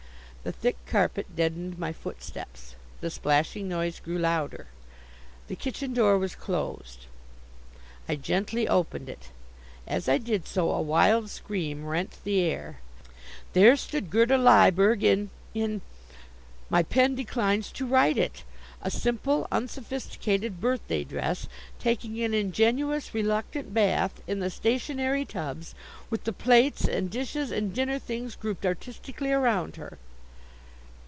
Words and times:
The 0.43 0.51
thick 0.51 0.83
carpet 0.87 1.35
deadened 1.35 1.77
my 1.77 1.93
footsteps. 1.93 2.73
The 2.99 3.11
splashing 3.11 3.67
noise 3.69 3.99
grew 3.99 4.17
louder. 4.17 4.65
The 5.47 5.55
kitchen 5.55 5.93
door 5.93 6.17
was 6.17 6.33
closed. 6.33 7.05
I 8.09 8.15
gently 8.15 8.67
opened 8.67 9.07
it. 9.07 9.29
As 9.85 10.09
I 10.09 10.17
did 10.17 10.47
so 10.47 10.71
a 10.71 10.81
wild 10.81 11.29
scream 11.29 11.85
rent 11.85 12.17
the 12.23 12.39
air. 12.39 12.79
There 13.53 13.75
stood 13.75 14.09
Gerda 14.09 14.35
Lyberg 14.39 15.03
in 15.03 15.29
in 15.53 15.81
my 16.71 16.81
pen 16.81 17.13
declines 17.13 17.71
to 17.73 17.85
write 17.85 18.17
it 18.17 18.43
a 18.81 18.89
simple 18.89 19.47
unsophisticated 19.51 20.59
birthday 20.59 21.03
dress, 21.03 21.47
taking 21.77 22.19
an 22.23 22.33
ingenuous 22.33 23.13
reluctant 23.13 23.75
bath 23.75 24.23
in 24.25 24.39
the 24.39 24.49
"stationary 24.49 25.23
tubs," 25.23 25.75
with 26.09 26.23
the 26.23 26.33
plates, 26.33 26.87
and 26.87 27.11
dishes, 27.11 27.51
and 27.51 27.75
dinner 27.75 27.99
things 27.99 28.35
grouped 28.35 28.65
artistically 28.65 29.31
around 29.31 29.75
her! 29.75 29.99